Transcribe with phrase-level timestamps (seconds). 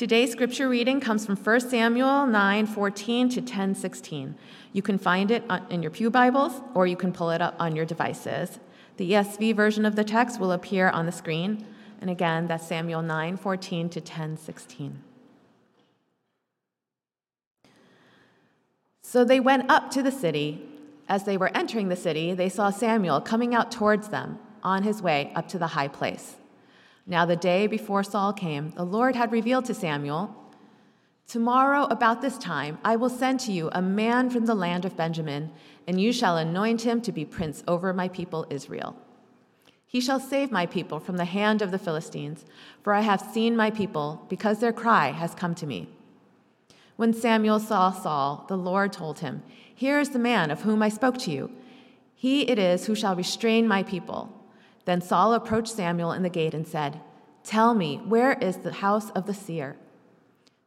[0.00, 4.34] Today's scripture reading comes from 1 Samuel 9 14 to 10 16.
[4.72, 7.76] You can find it in your Pew Bibles or you can pull it up on
[7.76, 8.60] your devices.
[8.96, 11.66] The ESV version of the text will appear on the screen.
[12.00, 15.02] And again, that's Samuel 9 14 to 10 16.
[19.02, 20.66] So they went up to the city.
[21.10, 25.02] As they were entering the city, they saw Samuel coming out towards them on his
[25.02, 26.36] way up to the high place.
[27.10, 30.32] Now, the day before Saul came, the Lord had revealed to Samuel,
[31.26, 34.96] Tomorrow, about this time, I will send to you a man from the land of
[34.96, 35.50] Benjamin,
[35.88, 38.94] and you shall anoint him to be prince over my people Israel.
[39.88, 42.44] He shall save my people from the hand of the Philistines,
[42.84, 45.88] for I have seen my people, because their cry has come to me.
[46.94, 49.42] When Samuel saw Saul, the Lord told him,
[49.74, 51.50] Here is the man of whom I spoke to you.
[52.14, 54.39] He it is who shall restrain my people.
[54.84, 57.00] Then Saul approached Samuel in the gate and said,
[57.44, 59.76] Tell me, where is the house of the seer?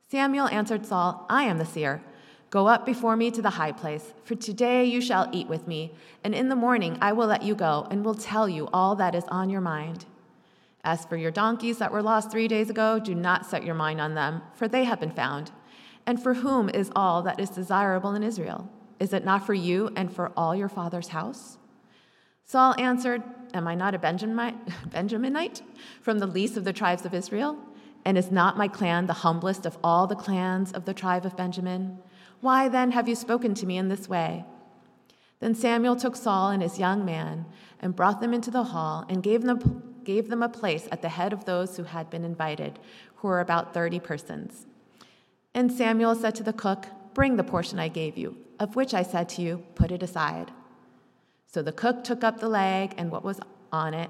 [0.10, 2.04] Samuel answered Saul, I am the seer.
[2.50, 5.96] Go up before me to the high place, for today you shall eat with me,
[6.24, 9.16] and in the morning I will let you go and will tell you all that
[9.16, 10.06] is on your mind.
[10.84, 14.00] As for your donkeys that were lost three days ago, do not set your mind
[14.00, 15.52] on them, for they have been found.
[16.06, 18.70] And for whom is all that is desirable in Israel?
[19.00, 21.58] Is it not for you and for all your father's house?
[22.46, 25.62] Saul answered, Am I not a Benjaminite
[26.02, 27.58] from the least of the tribes of Israel?
[28.06, 31.38] And is not my clan the humblest of all the clans of the tribe of
[31.38, 32.00] Benjamin?
[32.42, 34.46] Why then have you spoken to me in this way?
[35.40, 37.46] Then Samuel took Saul and his young man
[37.80, 41.10] and brought them into the hall and gave them, gave them a place at the
[41.10, 42.80] head of those who had been invited,
[43.16, 44.66] who were about 30 persons.
[45.54, 49.04] And Samuel said to the cook, Bring the portion I gave you, of which I
[49.04, 50.52] said to you, Put it aside.
[51.54, 53.40] So the cook took up the leg and what was
[53.72, 54.10] on it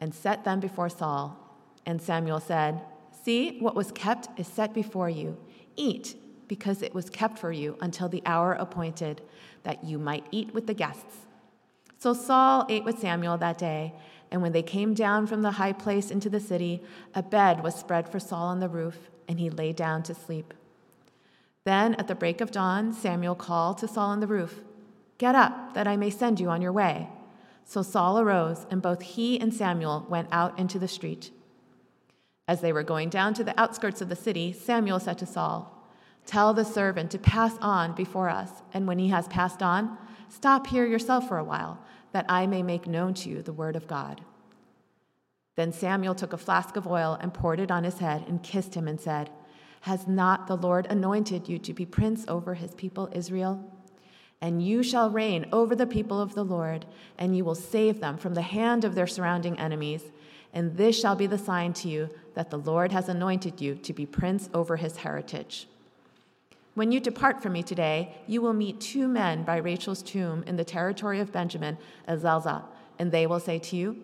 [0.00, 1.38] and set them before Saul.
[1.86, 2.80] And Samuel said,
[3.24, 5.36] See, what was kept is set before you.
[5.76, 6.16] Eat,
[6.48, 9.22] because it was kept for you until the hour appointed,
[9.62, 11.18] that you might eat with the guests.
[11.98, 13.94] So Saul ate with Samuel that day,
[14.32, 16.82] and when they came down from the high place into the city,
[17.14, 20.52] a bed was spread for Saul on the roof, and he lay down to sleep.
[21.62, 24.62] Then at the break of dawn, Samuel called to Saul on the roof,
[25.22, 27.08] Get up, that I may send you on your way.
[27.64, 31.30] So Saul arose, and both he and Samuel went out into the street.
[32.48, 35.86] As they were going down to the outskirts of the city, Samuel said to Saul,
[36.26, 39.96] Tell the servant to pass on before us, and when he has passed on,
[40.28, 41.78] stop here yourself for a while,
[42.10, 44.22] that I may make known to you the word of God.
[45.54, 48.74] Then Samuel took a flask of oil and poured it on his head and kissed
[48.74, 49.30] him and said,
[49.82, 53.72] Has not the Lord anointed you to be prince over his people Israel?
[54.42, 56.84] And you shall reign over the people of the Lord,
[57.16, 60.02] and you will save them from the hand of their surrounding enemies
[60.52, 63.92] and this shall be the sign to you that the Lord has anointed you to
[63.92, 65.66] be prince over his heritage.
[66.74, 70.56] When you depart from me today, you will meet two men by Rachel's tomb in
[70.56, 72.22] the territory of Benjamin at
[72.98, 74.02] and they will say to you,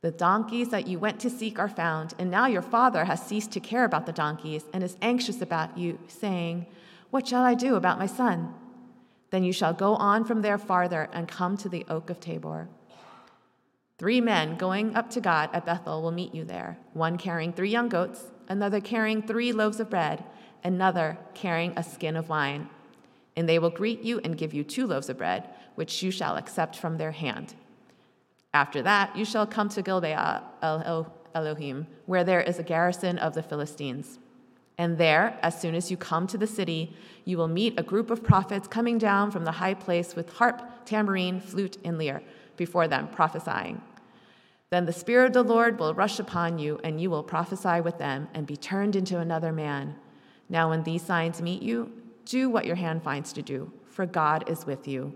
[0.00, 3.52] The donkeys that you went to seek are found, and now your father has ceased
[3.52, 6.66] to care about the donkeys and is anxious about you, saying,
[7.10, 8.54] What shall I do about my son?
[9.30, 12.68] Then you shall go on from there farther and come to the oak of Tabor.
[13.98, 17.70] Three men going up to God at Bethel will meet you there, one carrying three
[17.70, 20.24] young goats, another carrying three loaves of bread,
[20.62, 22.68] another carrying a skin of wine.
[23.36, 26.36] And they will greet you and give you two loaves of bread, which you shall
[26.36, 27.54] accept from their hand.
[28.54, 30.42] After that, you shall come to Gibeah
[31.34, 34.18] Elohim, where there is a garrison of the Philistines.
[34.78, 38.10] And there, as soon as you come to the city, you will meet a group
[38.10, 42.22] of prophets coming down from the high place with harp, tambourine, flute, and lyre
[42.56, 43.82] before them, prophesying.
[44.70, 47.98] Then the Spirit of the Lord will rush upon you, and you will prophesy with
[47.98, 49.96] them and be turned into another man.
[50.48, 51.90] Now, when these signs meet you,
[52.24, 55.14] do what your hand finds to do, for God is with you.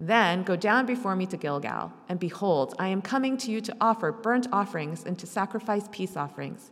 [0.00, 3.76] Then go down before me to Gilgal, and behold, I am coming to you to
[3.80, 6.70] offer burnt offerings and to sacrifice peace offerings.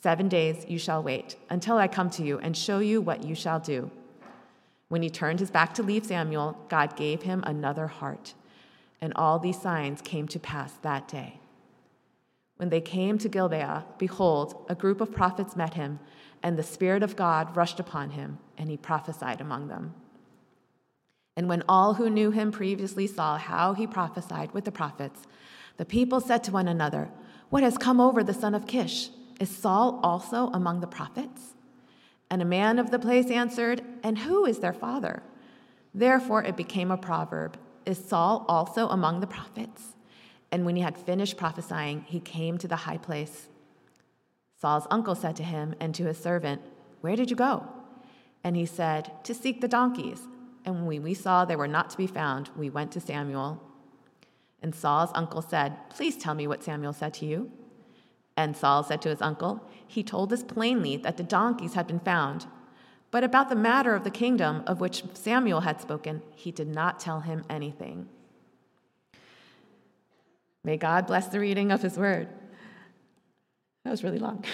[0.00, 3.34] Seven days you shall wait until I come to you and show you what you
[3.34, 3.90] shall do.
[4.88, 8.34] When he turned his back to leave Samuel, God gave him another heart
[9.00, 11.40] and all these signs came to pass that day.
[12.56, 16.00] When they came to Gibeah, behold, a group of prophets met him,
[16.42, 19.94] and the Spirit of God rushed upon him, and he prophesied among them.
[21.36, 25.26] And when all who knew him previously saw how he prophesied with the prophets,
[25.76, 27.10] the people said to one another,
[27.50, 29.10] What has come over the son of Kish?
[29.40, 31.54] Is Saul also among the prophets?
[32.30, 35.22] And a man of the place answered, And who is their father?
[35.94, 39.94] Therefore it became a proverb is Saul also among the prophets?
[40.50, 43.48] And when he had finished prophesying, he came to the high place.
[44.60, 46.60] Saul's uncle said to him and to his servant,
[47.00, 47.66] Where did you go?
[48.42, 50.20] And he said, To seek the donkeys.
[50.64, 53.62] And when we saw they were not to be found, we went to Samuel.
[54.60, 57.52] And Saul's uncle said, Please tell me what Samuel said to you.
[58.36, 62.00] And Saul said to his uncle, He told us plainly that the donkeys had been
[62.00, 62.46] found.
[63.10, 67.00] But about the matter of the kingdom of which Samuel had spoken, he did not
[67.00, 68.08] tell him anything.
[70.64, 72.28] May God bless the reading of his word.
[73.84, 74.44] That was really long.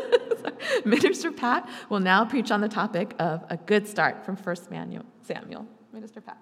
[0.84, 4.56] Minister Pat will now preach on the topic of a good start from 1
[5.22, 5.66] Samuel.
[5.92, 6.36] Minister Pat.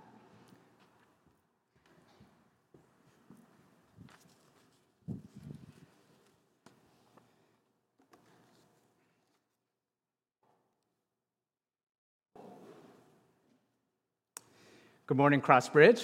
[15.06, 16.03] Good morning, Crossbridge.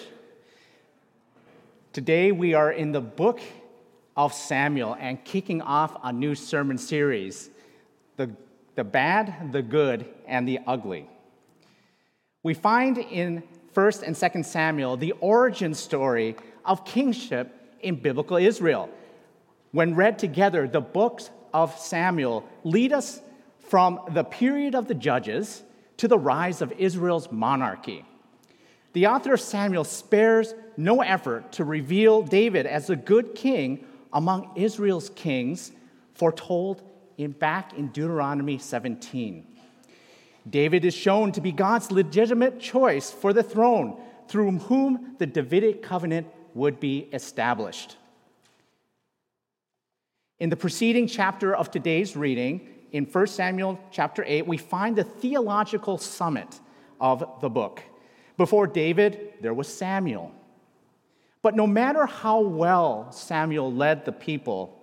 [1.95, 3.41] Today we are in the book
[4.15, 7.49] of Samuel and kicking off a new sermon series
[8.19, 8.31] the,
[8.75, 11.09] the bad, the good, and the ugly.
[12.43, 13.43] We find in
[13.75, 16.37] 1st and 2nd Samuel the origin story
[16.67, 18.91] of kingship in biblical Israel.
[19.73, 23.23] When read together, the books of Samuel lead us
[23.61, 25.63] from the period of the judges
[25.97, 28.05] to the rise of Israel's monarchy.
[28.93, 34.51] The author of Samuel spares no effort to reveal David as a good king among
[34.57, 35.73] Israel's kings
[36.15, 36.83] foretold
[37.17, 39.47] in, back in Deuteronomy 17.
[40.49, 45.83] David is shown to be God's legitimate choice for the throne, through whom the Davidic
[45.83, 47.97] covenant would be established.
[50.39, 55.05] In the preceding chapter of today's reading, in 1 Samuel chapter 8, we find the
[55.05, 56.59] theological summit
[57.01, 57.83] of the book.
[58.41, 60.33] Before David, there was Samuel.
[61.43, 64.81] But no matter how well Samuel led the people,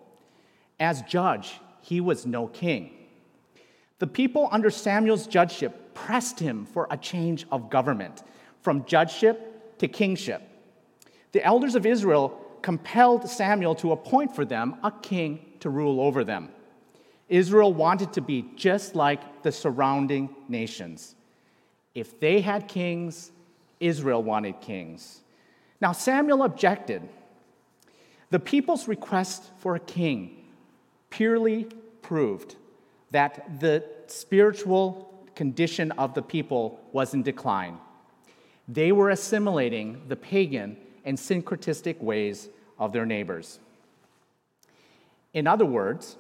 [0.80, 2.92] as judge, he was no king.
[3.98, 8.22] The people under Samuel's judgeship pressed him for a change of government
[8.62, 10.44] from judgeship to kingship.
[11.32, 16.24] The elders of Israel compelled Samuel to appoint for them a king to rule over
[16.24, 16.50] them.
[17.28, 21.16] Israel wanted to be just like the surrounding nations.
[21.96, 23.32] If they had kings,
[23.80, 25.22] Israel wanted kings.
[25.80, 27.08] Now, Samuel objected.
[28.30, 30.46] The people's request for a king
[31.10, 31.68] purely
[32.02, 32.56] proved
[33.12, 37.78] that the spiritual condition of the people was in decline.
[38.68, 43.60] They were assimilating the pagan and syncretistic ways of their neighbors.
[45.34, 46.18] In other words,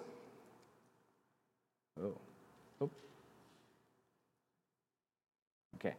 [2.01, 2.89] oh.
[5.75, 5.95] okay.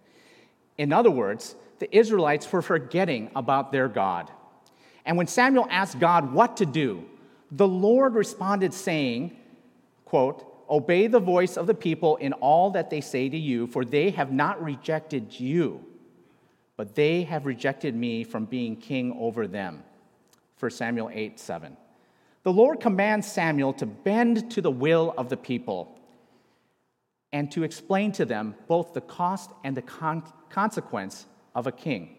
[0.78, 4.30] In other words, the Israelites were forgetting about their God.
[5.04, 7.04] And when Samuel asked God what to do,
[7.50, 9.36] the Lord responded saying,
[10.04, 13.84] quote, Obey the voice of the people in all that they say to you, for
[13.84, 15.82] they have not rejected you,
[16.76, 19.82] but they have rejected me from being king over them.
[20.60, 21.76] 1 Samuel 8 7.
[22.42, 25.98] The Lord commands Samuel to bend to the will of the people
[27.32, 32.16] and to explain to them both the cost and the con- consequence of a king.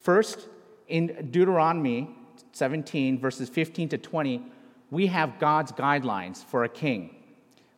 [0.00, 0.48] First,
[0.86, 2.14] in Deuteronomy
[2.52, 4.42] 17, verses 15 to 20,
[4.90, 7.14] we have God's guidelines for a king.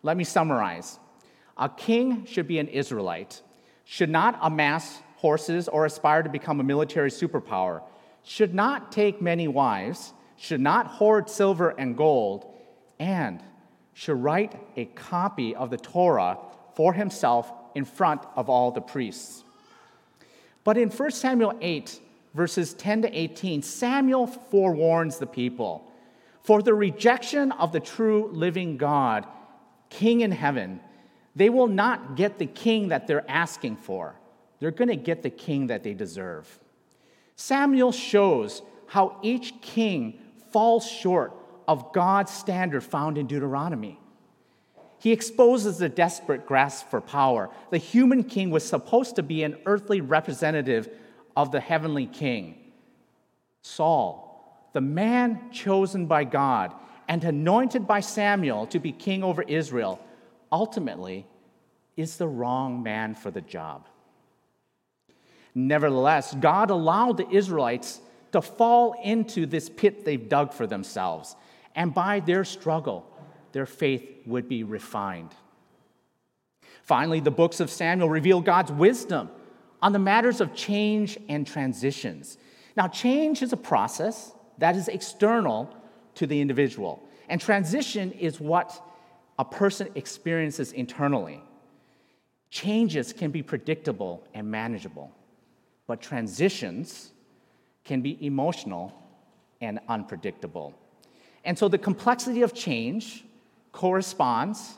[0.02, 0.98] Let me summarize.
[1.56, 3.42] A king should be an Israelite,
[3.84, 7.82] should not amass horses or aspire to become a military superpower,
[8.22, 12.46] should not take many wives, should not hoard silver and gold,
[12.98, 13.42] and
[13.92, 16.38] should write a copy of the Torah
[16.74, 19.44] for himself in front of all the priests.
[20.64, 22.00] But in 1 Samuel 8,
[22.34, 25.90] verses 10 to 18, Samuel forewarns the people
[26.42, 29.26] for the rejection of the true living God,
[29.88, 30.80] King in heaven,
[31.36, 34.14] they will not get the king that they're asking for.
[34.58, 36.58] They're going to get the king that they deserve.
[37.36, 40.20] Samuel shows how each king
[40.52, 41.32] falls short
[41.66, 43.98] of God's standard found in Deuteronomy.
[45.00, 47.48] He exposes the desperate grasp for power.
[47.70, 50.90] The human king was supposed to be an earthly representative
[51.34, 52.58] of the heavenly king.
[53.62, 56.74] Saul, the man chosen by God
[57.08, 59.98] and anointed by Samuel to be king over Israel,
[60.52, 61.26] ultimately
[61.96, 63.86] is the wrong man for the job.
[65.54, 68.00] Nevertheless, God allowed the Israelites
[68.32, 71.36] to fall into this pit they've dug for themselves.
[71.74, 73.09] And by their struggle,
[73.52, 75.30] their faith would be refined.
[76.82, 79.30] Finally, the books of Samuel reveal God's wisdom
[79.82, 82.38] on the matters of change and transitions.
[82.76, 85.74] Now, change is a process that is external
[86.16, 87.02] to the individual.
[87.28, 88.82] And transition is what
[89.38, 91.42] a person experiences internally.
[92.50, 95.12] Changes can be predictable and manageable,
[95.86, 97.12] but transitions
[97.84, 98.92] can be emotional
[99.60, 100.74] and unpredictable.
[101.44, 103.24] And so the complexity of change
[103.72, 104.74] corresponds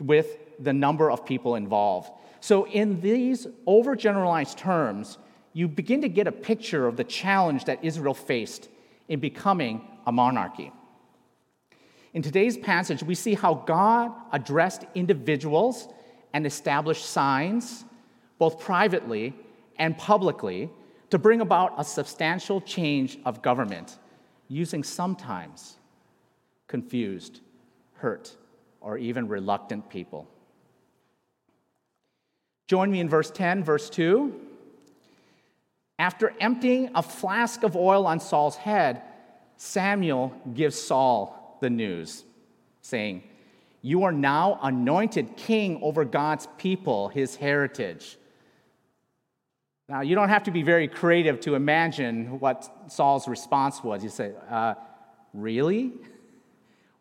[0.00, 2.10] with the number of people involved.
[2.40, 5.18] So, in these overgeneralized terms,
[5.52, 8.68] you begin to get a picture of the challenge that Israel faced
[9.08, 10.72] in becoming a monarchy.
[12.14, 15.88] In today's passage, we see how God addressed individuals
[16.32, 17.84] and established signs,
[18.38, 19.34] both privately
[19.78, 20.70] and publicly,
[21.10, 23.98] to bring about a substantial change of government
[24.48, 25.76] using sometimes
[26.68, 27.40] confused,
[28.02, 28.36] hurt,
[28.80, 30.28] or even reluctant people.
[32.66, 34.34] Join me in verse 10, verse 2.
[35.98, 39.02] After emptying a flask of oil on Saul's head,
[39.56, 42.24] Samuel gives Saul the news,
[42.80, 43.22] saying,
[43.82, 48.18] You are now anointed king over God's people, his heritage.
[49.88, 54.02] Now, you don't have to be very creative to imagine what Saul's response was.
[54.02, 54.74] You say, uh,
[55.32, 55.92] Really?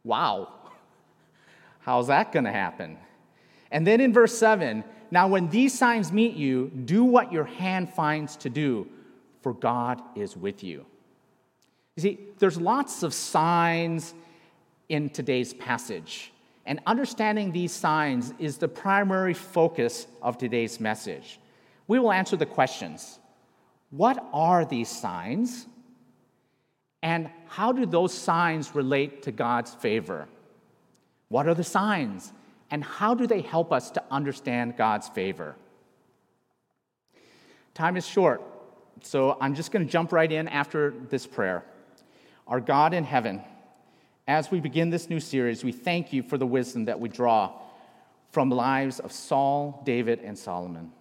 [0.03, 0.60] Wow.
[1.81, 2.97] How's that going to happen?
[3.71, 7.93] And then in verse 7, now when these signs meet you, do what your hand
[7.93, 8.87] finds to do,
[9.41, 10.85] for God is with you.
[11.95, 14.13] You see, there's lots of signs
[14.89, 16.31] in today's passage,
[16.65, 21.39] and understanding these signs is the primary focus of today's message.
[21.87, 23.19] We will answer the questions
[23.89, 25.67] What are these signs?
[27.03, 30.27] And how do those signs relate to God's favor?
[31.31, 32.33] What are the signs?
[32.71, 35.55] And how do they help us to understand God's favor?
[37.73, 38.41] Time is short,
[39.01, 41.63] so I'm just going to jump right in after this prayer.
[42.47, 43.41] Our God in heaven,
[44.27, 47.53] as we begin this new series, we thank you for the wisdom that we draw
[48.31, 50.91] from lives of Saul, David, and Solomon.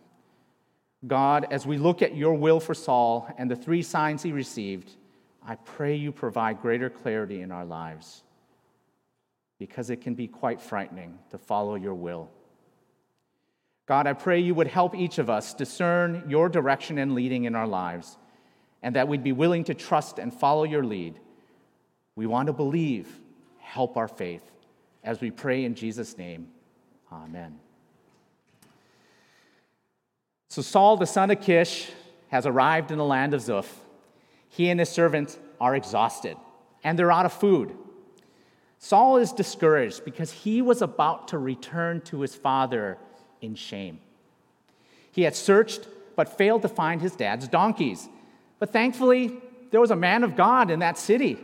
[1.09, 4.93] God, as we look at your will for Saul and the three signs he received,
[5.45, 8.23] I pray you provide greater clarity in our lives
[9.61, 12.31] because it can be quite frightening to follow your will.
[13.87, 17.55] God, I pray you would help each of us discern your direction and leading in
[17.55, 18.17] our lives,
[18.83, 21.21] and that we'd be willing to trust and follow your lead.
[22.17, 23.07] We want to believe.
[23.59, 24.43] Help our faith.
[25.05, 26.49] As we pray in Jesus' name,
[27.13, 27.59] amen.
[30.49, 31.91] So, Saul, the son of Kish,
[32.29, 33.71] has arrived in the land of Zuph.
[34.49, 36.37] He and his servants are exhausted,
[36.83, 37.77] and they're out of food.
[38.81, 42.97] Saul is discouraged because he was about to return to his father
[43.43, 44.01] in shame.
[45.13, 48.09] He had searched but failed to find his dad's donkeys.
[48.59, 49.37] But thankfully,
[49.71, 51.39] there was a man of God in that city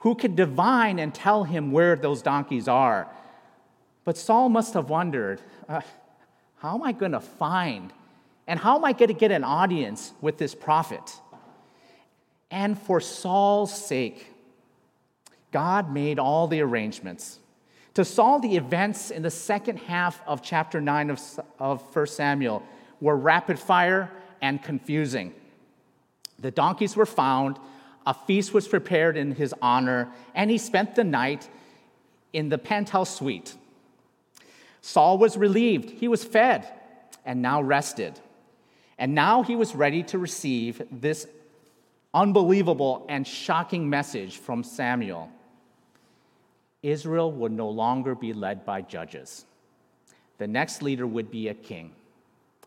[0.00, 3.06] who could divine and tell him where those donkeys are.
[4.04, 5.82] But Saul must have wondered uh,
[6.56, 7.92] how am I going to find
[8.46, 11.20] and how am I going to get an audience with this prophet?
[12.50, 14.32] And for Saul's sake,
[15.52, 17.38] God made all the arrangements.
[17.94, 21.20] To Saul, the events in the second half of chapter 9 of,
[21.58, 22.62] of 1 Samuel
[23.00, 25.34] were rapid fire and confusing.
[26.38, 27.58] The donkeys were found,
[28.06, 31.48] a feast was prepared in his honor, and he spent the night
[32.32, 33.54] in the penthouse suite.
[34.80, 36.66] Saul was relieved, he was fed,
[37.24, 38.18] and now rested.
[38.98, 41.26] And now he was ready to receive this
[42.14, 45.30] unbelievable and shocking message from Samuel.
[46.82, 49.44] Israel would no longer be led by judges.
[50.38, 51.92] The next leader would be a king.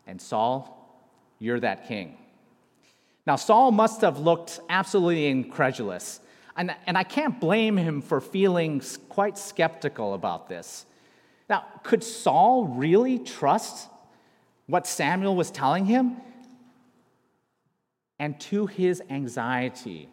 [0.08, 1.04] And Saul,
[1.40, 2.18] you're that king.
[3.28, 6.20] Now, Saul must have looked absolutely incredulous.
[6.56, 10.86] And, and I can't blame him for feeling quite skeptical about this.
[11.50, 13.90] Now, could Saul really trust
[14.68, 16.18] what Samuel was telling him?
[18.18, 20.10] And to his anxiety,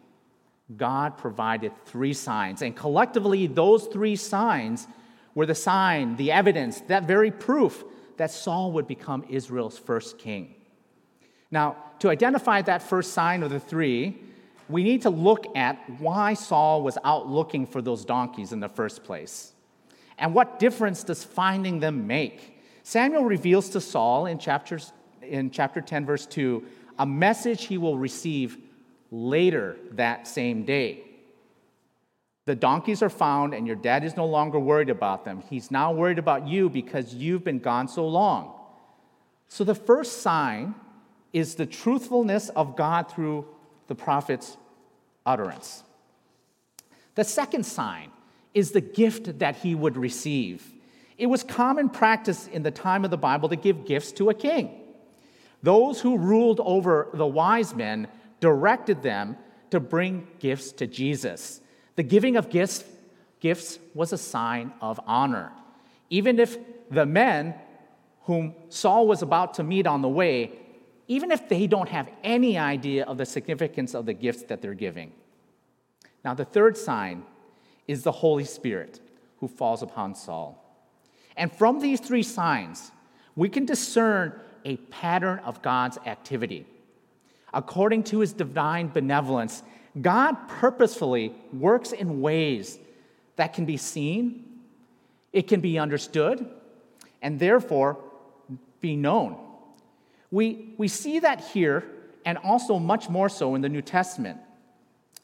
[0.77, 2.61] God provided three signs.
[2.61, 4.87] And collectively, those three signs
[5.35, 7.83] were the sign, the evidence, that very proof
[8.17, 10.55] that Saul would become Israel's first king.
[11.51, 14.19] Now, to identify that first sign of the three,
[14.69, 18.69] we need to look at why Saul was out looking for those donkeys in the
[18.69, 19.53] first place.
[20.17, 22.59] And what difference does finding them make?
[22.83, 26.63] Samuel reveals to Saul in, chapters, in chapter 10, verse 2,
[26.99, 28.57] a message he will receive
[29.13, 31.03] later that same day.
[32.45, 35.43] The donkeys are found, and your dad is no longer worried about them.
[35.49, 38.55] He's now worried about you because you've been gone so long.
[39.47, 40.73] So, the first sign
[41.31, 43.45] is the truthfulness of God through
[43.87, 44.57] the prophet's
[45.25, 45.83] utterance.
[47.15, 48.09] The second sign
[48.53, 50.69] is the gift that he would receive.
[51.17, 54.33] It was common practice in the time of the Bible to give gifts to a
[54.33, 54.79] king.
[55.61, 58.07] Those who ruled over the wise men
[58.43, 59.37] directed them
[59.69, 61.61] to bring gifts to Jesus.
[61.95, 62.83] The giving of gifts,
[63.39, 65.53] gifts was a sign of honor.
[66.09, 66.57] Even if
[66.91, 67.55] the men
[68.23, 70.51] whom Saul was about to meet on the way,
[71.07, 74.73] even if they don't have any idea of the significance of the gifts that they're
[74.73, 75.13] giving.
[76.25, 77.23] Now, the third sign
[77.87, 78.99] is the Holy Spirit
[79.39, 80.59] who falls upon Saul.
[81.37, 82.91] And from these three signs,
[83.37, 86.65] we can discern a pattern of God's activity.
[87.53, 89.63] According to his divine benevolence,
[90.01, 92.79] God purposefully works in ways
[93.35, 94.45] that can be seen,
[95.31, 96.47] it can be understood,
[97.21, 97.97] and therefore
[98.81, 99.37] be known.
[100.31, 101.85] We, we see that here
[102.25, 104.39] and also much more so in the New Testament.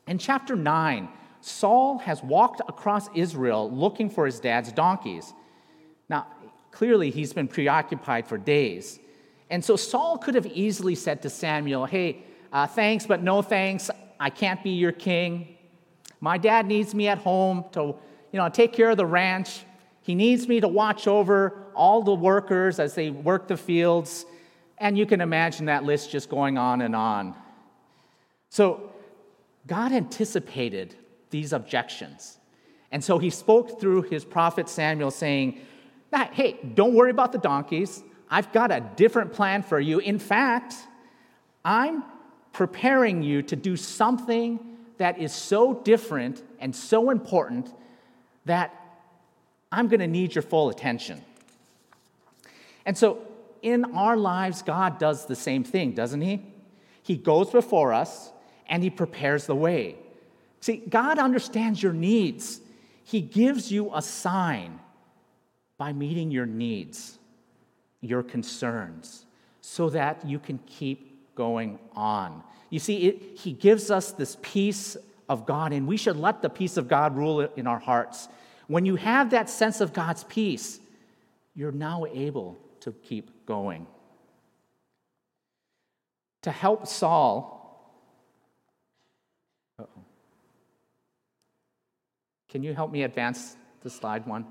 [0.07, 1.09] In chapter 9,
[1.41, 5.33] Saul has walked across Israel looking for his dad's donkeys.
[6.09, 6.27] Now,
[6.71, 8.99] clearly, he's been preoccupied for days.
[9.49, 13.89] And so Saul could have easily said to Samuel, Hey, uh, thanks, but no thanks.
[14.19, 15.55] I can't be your king.
[16.19, 17.95] My dad needs me at home to
[18.31, 19.61] you know, take care of the ranch.
[20.01, 24.25] He needs me to watch over all the workers as they work the fields.
[24.77, 27.35] And you can imagine that list just going on and on.
[28.49, 28.91] So
[29.67, 30.95] God anticipated
[31.29, 32.37] these objections.
[32.91, 35.59] And so he spoke through his prophet Samuel saying,
[36.31, 38.01] Hey, don't worry about the donkeys.
[38.29, 39.99] I've got a different plan for you.
[39.99, 40.75] In fact,
[41.63, 42.03] I'm
[42.53, 44.59] preparing you to do something
[44.97, 47.73] that is so different and so important
[48.45, 48.73] that
[49.71, 51.21] I'm going to need your full attention.
[52.85, 53.19] And so
[53.61, 56.41] in our lives, God does the same thing, doesn't He?
[57.03, 58.31] He goes before us
[58.67, 59.95] and He prepares the way.
[60.61, 62.61] See, God understands your needs.
[63.03, 64.79] He gives you a sign
[65.77, 67.18] by meeting your needs,
[68.01, 69.25] your concerns,
[69.61, 72.43] so that you can keep going on.
[72.69, 76.49] You see, it, He gives us this peace of God, and we should let the
[76.49, 78.27] peace of God rule in our hearts.
[78.67, 80.79] When you have that sense of God's peace,
[81.55, 83.87] you're now able to keep going.
[86.43, 87.57] To help Saul,
[89.77, 90.03] Uh-oh.
[92.47, 94.45] can you help me advance the slide one?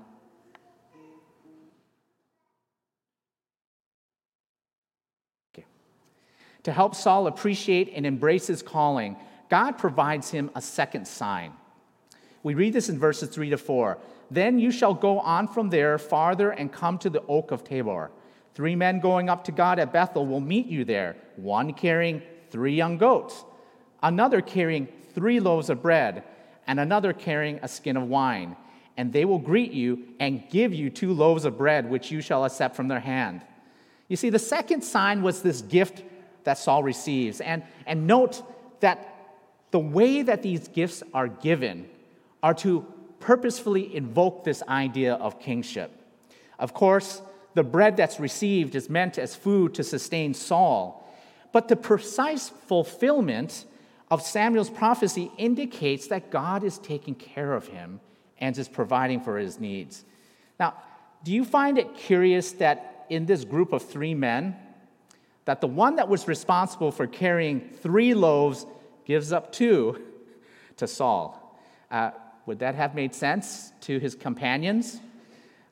[6.69, 9.15] To help Saul appreciate and embrace his calling,
[9.49, 11.53] God provides him a second sign.
[12.43, 13.97] We read this in verses 3 to 4.
[14.29, 18.11] Then you shall go on from there farther and come to the oak of Tabor.
[18.53, 22.75] Three men going up to God at Bethel will meet you there, one carrying three
[22.75, 23.43] young goats,
[24.03, 26.23] another carrying three loaves of bread,
[26.67, 28.55] and another carrying a skin of wine.
[28.95, 32.45] And they will greet you and give you two loaves of bread, which you shall
[32.45, 33.41] accept from their hand.
[34.07, 36.03] You see, the second sign was this gift
[36.43, 37.41] that Saul receives.
[37.41, 38.41] And, and note
[38.81, 39.15] that
[39.71, 41.87] the way that these gifts are given
[42.41, 42.85] are to
[43.19, 45.91] purposefully invoke this idea of kingship.
[46.57, 47.21] Of course,
[47.53, 51.07] the bread that's received is meant as food to sustain Saul,
[51.51, 53.65] but the precise fulfillment
[54.11, 57.99] of Samuel's prophecy indicates that God is taking care of him
[58.39, 60.05] and is providing for his needs.
[60.59, 60.75] Now,
[61.23, 64.55] do you find it curious that in this group of three men,
[65.49, 68.67] that the one that was responsible for carrying three loaves
[69.03, 69.99] gives up two
[70.77, 71.59] to Saul?
[71.89, 72.11] Uh,
[72.45, 75.01] would that have made sense to his companions?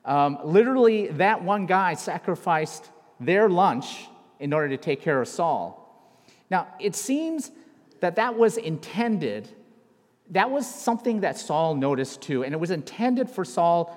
[0.04, 4.08] Um, literally, that one guy sacrificed their lunch
[4.40, 6.12] in order to take care of Saul.
[6.50, 7.52] Now, it seems
[8.00, 9.48] that that was intended,
[10.30, 13.96] that was something that Saul noticed too, and it was intended for Saul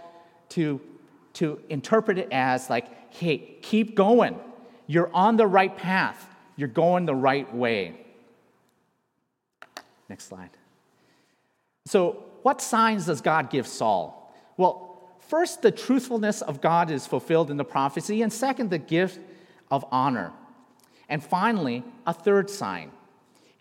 [0.49, 0.79] to,
[1.33, 4.39] to interpret it as like, hey, keep going.
[4.91, 6.27] You're on the right path,
[6.57, 7.95] you're going the right way.
[10.09, 10.49] Next slide.
[11.85, 14.35] So, what signs does God give Saul?
[14.57, 14.99] Well,
[15.29, 19.17] first, the truthfulness of God is fulfilled in the prophecy, and second, the gift
[19.69, 20.33] of honor.
[21.07, 22.91] And finally, a third sign.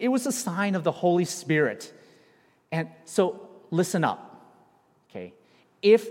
[0.00, 1.92] It was a sign of the Holy Spirit.
[2.72, 4.52] And so, listen up,
[5.08, 5.32] okay?
[5.80, 6.08] If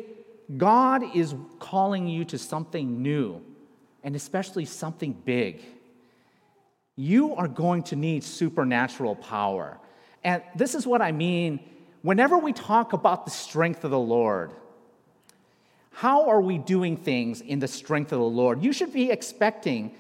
[0.56, 3.42] God is calling you to something new,
[4.04, 5.62] and especially something big,
[6.96, 9.78] you are going to need supernatural power.
[10.24, 11.60] And this is what I mean
[12.02, 14.52] whenever we talk about the strength of the Lord,
[15.92, 18.64] how are we doing things in the strength of the Lord?
[18.64, 19.94] You should be expecting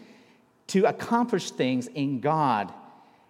[0.67, 2.73] to accomplish things in God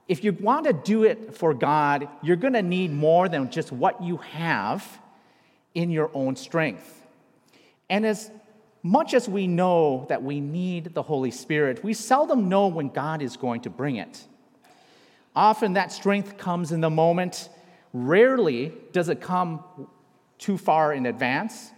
[0.09, 3.71] if you want to do it for God, you're going to need more than just
[3.71, 4.99] what you have
[5.75, 7.05] in your own strength.
[7.91, 8.31] And as
[8.81, 13.21] much as we know that we need the Holy Spirit, we seldom know when God
[13.21, 14.25] is going to bring it.
[15.35, 17.49] Often that strength comes in the moment.
[17.93, 19.63] Rarely does it come
[20.37, 21.71] too far in advance.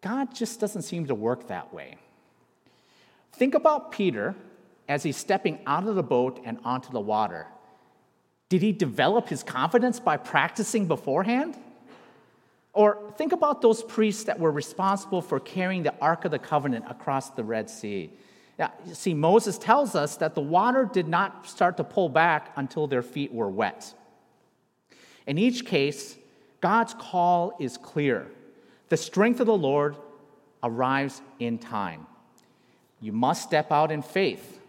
[0.00, 1.96] God just doesn't seem to work that way.
[3.32, 4.34] Think about Peter
[4.88, 7.46] as he's stepping out of the boat and onto the water.
[8.48, 11.56] Did he develop his confidence by practicing beforehand?
[12.74, 16.84] Or think about those priests that were responsible for carrying the Ark of the Covenant
[16.88, 18.10] across the Red Sea.
[18.58, 22.86] Now, see, Moses tells us that the water did not start to pull back until
[22.86, 23.94] their feet were wet.
[25.26, 26.16] In each case,
[26.60, 28.26] God's call is clear.
[28.88, 29.96] The strength of the Lord
[30.62, 32.06] arrives in time.
[33.00, 34.60] You must step out in faith,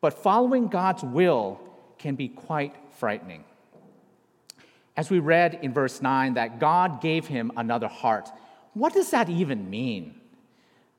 [0.00, 1.60] but following God's will
[1.98, 3.44] can be quite frightening.
[4.96, 8.30] As we read in verse 9 that God gave him another heart,
[8.74, 10.20] what does that even mean?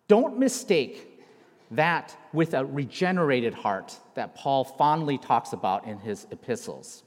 [0.07, 1.23] Don't mistake
[1.71, 7.03] that with a regenerated heart that Paul fondly talks about in his epistles.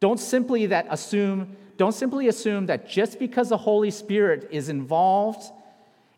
[0.00, 5.50] Don't simply that assume don't simply assume that just because the Holy Spirit is involved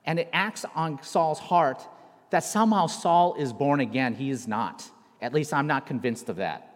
[0.05, 1.87] and it acts on Saul's heart
[2.31, 4.15] that somehow Saul is born again.
[4.15, 4.91] He is not.
[5.23, 6.75] At least I'm not convinced of that.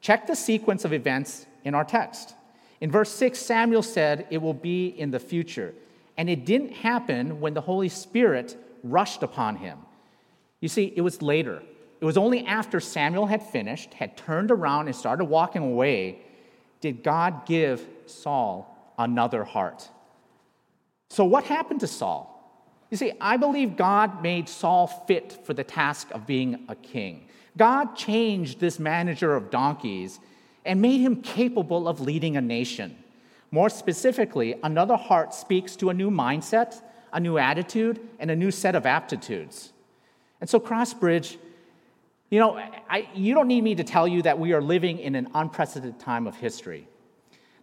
[0.00, 2.34] Check the sequence of events in our text.
[2.80, 5.74] In verse 6, Samuel said it will be in the future.
[6.16, 9.78] And it didn't happen when the Holy Spirit rushed upon him.
[10.60, 11.62] You see, it was later.
[12.00, 16.20] It was only after Samuel had finished, had turned around, and started walking away,
[16.80, 19.88] did God give Saul another heart.
[21.10, 22.34] So, what happened to Saul?
[22.90, 27.28] You see, I believe God made Saul fit for the task of being a king.
[27.56, 30.20] God changed this manager of donkeys
[30.68, 32.94] and made him capable of leading a nation.
[33.50, 38.50] More specifically, another heart speaks to a new mindset, a new attitude, and a new
[38.50, 39.72] set of aptitudes.
[40.42, 41.38] And so, Crossbridge,
[42.30, 42.58] you know,
[42.90, 45.98] I, you don't need me to tell you that we are living in an unprecedented
[45.98, 46.86] time of history.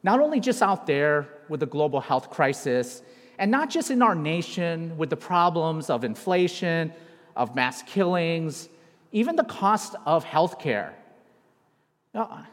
[0.01, 3.03] Not only just out there with the global health crisis,
[3.37, 6.91] and not just in our nation with the problems of inflation,
[7.35, 8.67] of mass killings,
[9.11, 10.93] even the cost of healthcare.
[12.11, 12.47] Now,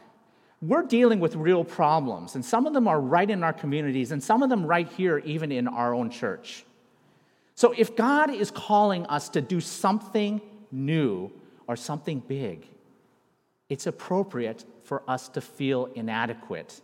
[0.63, 4.23] we're dealing with real problems, and some of them are right in our communities, and
[4.23, 6.65] some of them right here, even in our own church.
[7.55, 11.31] So, if God is calling us to do something new
[11.67, 12.67] or something big,
[13.67, 16.81] it's appropriate for us to feel inadequate.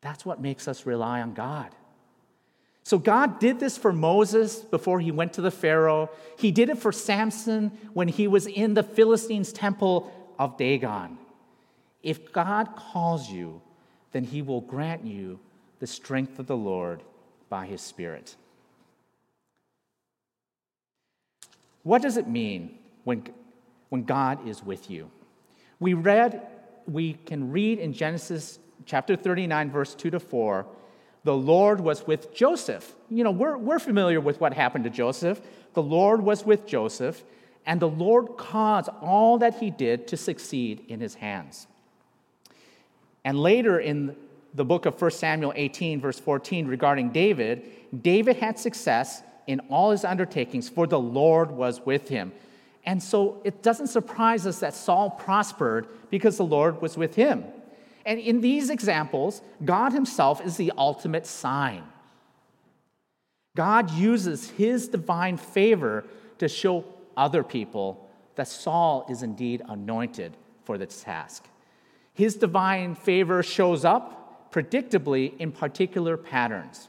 [0.00, 1.74] That's what makes us rely on God.
[2.84, 6.08] So God did this for Moses before he went to the Pharaoh.
[6.38, 11.18] He did it for Samson when he was in the Philistines' temple of Dagon.
[12.02, 13.60] If God calls you,
[14.12, 15.40] then he will grant you
[15.80, 17.02] the strength of the Lord
[17.48, 18.36] by his Spirit.
[21.82, 23.24] What does it mean when,
[23.88, 25.10] when God is with you?
[25.80, 26.46] We read,
[26.86, 30.66] we can read in Genesis chapter 39, verse 2 to 4
[31.24, 32.94] the Lord was with Joseph.
[33.10, 35.40] You know, we're, we're familiar with what happened to Joseph.
[35.74, 37.22] The Lord was with Joseph,
[37.66, 41.66] and the Lord caused all that he did to succeed in his hands.
[43.28, 44.16] And later in
[44.54, 47.62] the book of 1 Samuel 18, verse 14, regarding David,
[48.02, 52.32] David had success in all his undertakings, for the Lord was with him.
[52.86, 57.44] And so it doesn't surprise us that Saul prospered because the Lord was with him.
[58.06, 61.84] And in these examples, God Himself is the ultimate sign.
[63.54, 66.06] God uses His divine favor
[66.38, 66.82] to show
[67.14, 71.46] other people that Saul is indeed anointed for this task.
[72.18, 76.88] His divine favor shows up predictably in particular patterns.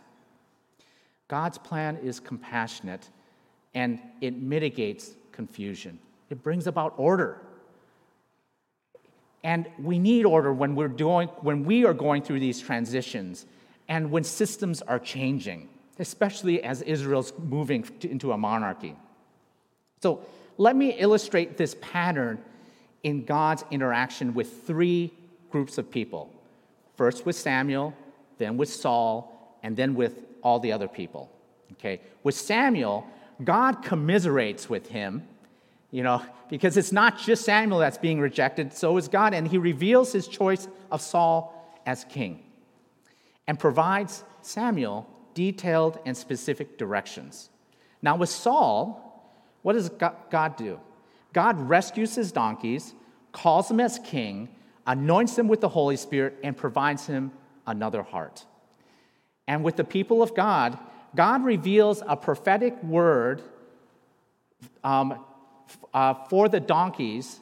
[1.28, 3.08] God's plan is compassionate
[3.76, 6.00] and it mitigates confusion.
[6.32, 7.38] It brings about order.
[9.44, 13.46] And we need order when we're doing when we are going through these transitions
[13.88, 18.96] and when systems are changing, especially as Israel's moving into a monarchy.
[20.02, 20.26] So,
[20.58, 22.44] let me illustrate this pattern
[23.04, 25.14] in God's interaction with three
[25.52, 26.32] groups of people.
[26.96, 27.94] First with Samuel,
[28.38, 31.32] then with Saul, and then with all the other people.
[31.74, 32.02] Okay?
[32.24, 33.06] With Samuel,
[33.44, 35.28] God commiserates with him
[35.92, 39.34] you know, because it's not just Samuel that's being rejected, so is God.
[39.34, 42.44] And he reveals his choice of Saul as king
[43.48, 47.50] and provides Samuel detailed and specific directions.
[48.02, 49.06] Now, with Saul,
[49.64, 50.80] what does God do?
[51.34, 52.94] God rescues his donkeys,
[53.32, 54.50] calls him as king,
[54.90, 57.32] anoints him with the Holy Spirit, and provides him
[57.68, 58.44] another heart.
[59.48, 60.78] And with the people of God,
[61.16, 63.44] God reveals a prophetic word
[64.84, 65.24] um,
[65.94, 67.40] uh, for the donkeys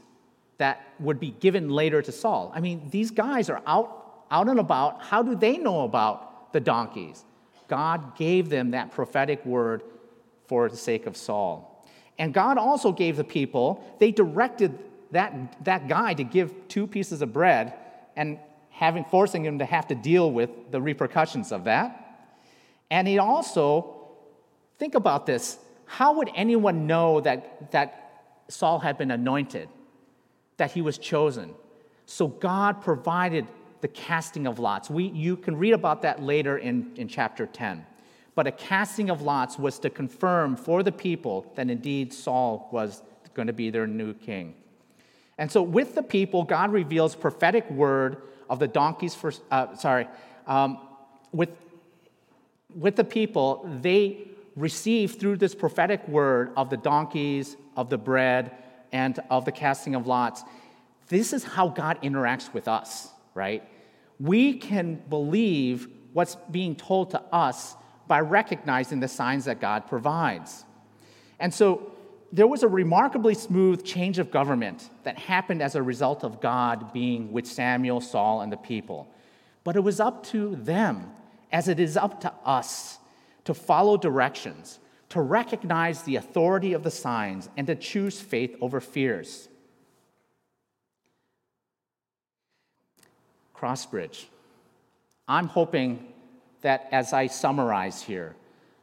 [0.58, 2.52] that would be given later to Saul.
[2.54, 5.02] I mean, these guys are out, out and about.
[5.04, 7.24] How do they know about the donkeys?
[7.70, 9.84] God gave them that prophetic word
[10.48, 11.86] for the sake of Saul.
[12.20, 14.78] And God also gave the people, they directed
[15.12, 17.74] that, that guy to give two pieces of bread
[18.16, 18.40] and
[18.70, 22.30] having forcing him to have to deal with the repercussions of that.
[22.92, 24.08] And he also,
[24.78, 29.70] think about this, how would anyone know that, that Saul had been anointed,
[30.58, 31.54] that he was chosen?
[32.06, 33.48] So God provided
[33.82, 34.90] the casting of lots.
[34.90, 37.86] We, you can read about that later in, in chapter 10.
[38.36, 43.02] But a casting of lots was to confirm for the people that indeed Saul was
[43.34, 44.56] going to be their new king.
[45.38, 50.08] And so, with the people, God reveals prophetic word of the donkeys for, uh, sorry,
[50.48, 50.80] um,
[51.32, 51.50] with,
[52.74, 58.52] with the people, they receive through this prophetic word of the donkeys, of the bread,
[58.92, 60.44] and of the casting of lots.
[61.10, 63.64] This is how God interacts with us right?
[64.20, 67.76] We can believe what's being told to us
[68.08, 70.66] by recognizing the signs that God provides.
[71.40, 71.92] And so
[72.32, 76.92] there was a remarkably smooth change of government that happened as a result of God
[76.92, 79.08] being with Samuel, Saul, and the people.
[79.64, 81.12] But it was up to them,
[81.52, 82.98] as it is up to us,
[83.46, 88.82] to follow directions, to recognize the authority of the signs, and to choose faith over
[88.82, 89.48] fears.
[93.56, 94.26] Crossbridge.
[95.28, 96.14] I'm hoping
[96.62, 98.36] that as I summarize here,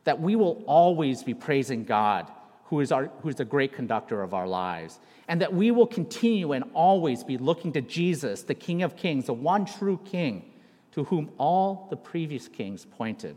[0.05, 2.31] that we will always be praising God,
[2.67, 4.99] who is, our, who is the great conductor of our lives,
[5.29, 9.27] and that we will continue and always be looking to Jesus, the King of Kings,
[9.27, 10.51] the one true King,
[10.93, 13.37] to whom all the previous kings pointed.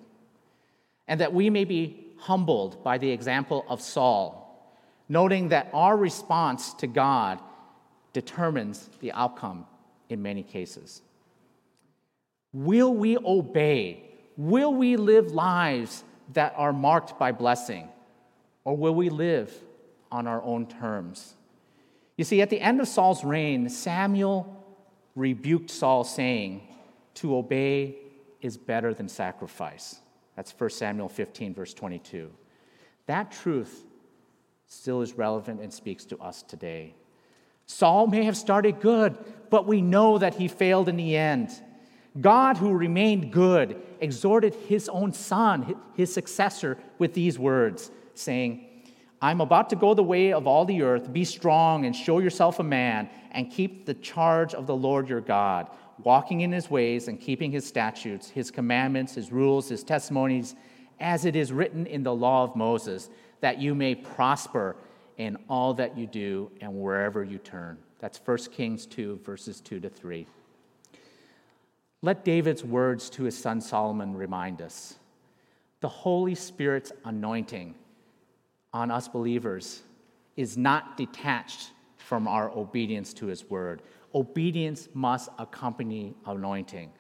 [1.08, 4.74] And that we may be humbled by the example of Saul,
[5.10, 7.40] noting that our response to God
[8.14, 9.66] determines the outcome
[10.10, 11.02] in many cases.
[12.54, 14.04] Will we obey?
[14.38, 17.90] Will we live lives that are marked by blessing?
[18.68, 19.54] Or will we live
[20.12, 21.36] on our own terms?
[22.18, 24.62] You see, at the end of Saul's reign, Samuel
[25.16, 26.68] rebuked Saul, saying,
[27.14, 27.96] To obey
[28.42, 30.02] is better than sacrifice.
[30.36, 32.30] That's 1 Samuel 15, verse 22.
[33.06, 33.86] That truth
[34.68, 36.94] still is relevant and speaks to us today.
[37.68, 39.18] Saul may have started good,
[39.50, 41.52] but we know that he failed in the end.
[42.20, 48.68] God, who remained good, exhorted his own son, his successor, with these words, saying,
[49.22, 51.12] I'm about to go the way of all the earth.
[51.12, 55.22] Be strong and show yourself a man, and keep the charge of the Lord your
[55.22, 55.70] God,
[56.04, 60.56] walking in his ways and keeping his statutes, his commandments, his rules, his testimonies,
[61.00, 63.10] as it is written in the law of Moses,
[63.42, 64.76] that you may prosper
[65.18, 67.78] in all that you do and wherever you turn.
[68.00, 70.28] That's 1 Kings 2, verses 2 to 3.
[72.04, 74.96] Let David's words to his son Solomon remind us
[75.80, 77.74] the Holy Spirit's anointing
[78.78, 79.82] on us believers
[80.36, 83.82] is not detached from our obedience to his word.
[84.14, 86.92] Obedience must accompany anointing.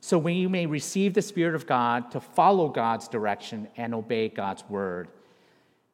[0.00, 4.64] So we may receive the Spirit of God to follow God's direction and obey God's
[4.70, 5.08] word.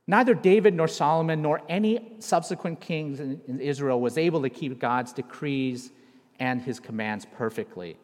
[0.07, 5.13] Neither David nor Solomon nor any subsequent kings in Israel was able to keep God's
[5.13, 5.91] decrees
[6.39, 7.97] and his commands perfectly.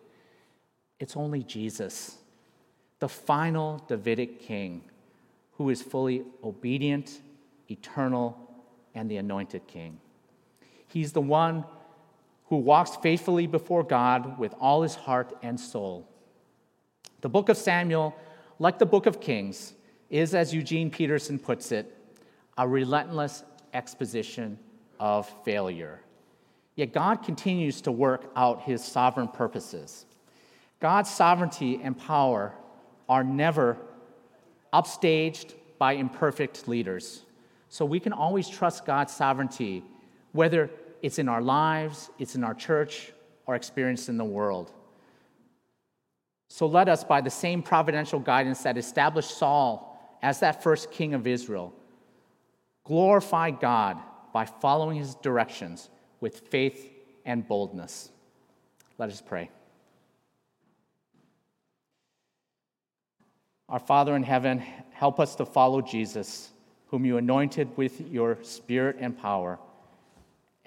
[0.99, 2.17] It's only Jesus,
[2.99, 4.83] the final Davidic king,
[5.61, 7.21] who is fully obedient,
[7.71, 8.35] eternal,
[8.95, 10.01] and the anointed king.
[10.89, 11.67] He's the one
[12.47, 16.09] who walks faithfully before God with all his heart and soul.
[17.21, 18.17] The book of Samuel,
[18.59, 19.75] like the book of Kings,
[20.09, 21.95] is, as Eugene Peterson puts it,
[22.57, 23.45] a relentless
[23.75, 24.59] exposition
[24.99, 26.01] of failure.
[26.75, 30.07] Yet God continues to work out his sovereign purposes.
[30.81, 32.55] God's sovereignty and power
[33.11, 33.77] are never
[34.73, 37.23] upstaged by imperfect leaders.
[37.69, 39.85] So we can always trust God's sovereignty,
[40.33, 40.71] whether
[41.03, 43.13] it's in our lives, it's in our church,
[43.47, 44.73] or experienced in the world.
[46.49, 51.15] So let us, by the same providential guidance that established Saul as that first king
[51.15, 51.73] of Israel,
[52.85, 53.99] glorify God
[54.33, 55.89] by following his directions
[56.21, 56.93] with faith
[57.25, 58.11] and boldness.
[58.99, 59.51] Let us pray.
[63.71, 64.59] Our Father in heaven,
[64.91, 66.51] help us to follow Jesus,
[66.89, 69.61] whom you anointed with your spirit and power,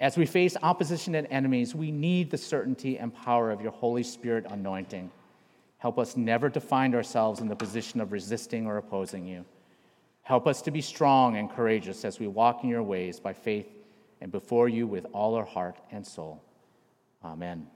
[0.00, 4.02] As we face opposition and enemies, we need the certainty and power of your Holy
[4.02, 5.10] Spirit anointing.
[5.78, 9.44] Help us never to find ourselves in the position of resisting or opposing you.
[10.22, 13.68] Help us to be strong and courageous as we walk in your ways by faith
[14.20, 16.42] and before you with all our heart and soul.
[17.22, 17.66] Amen.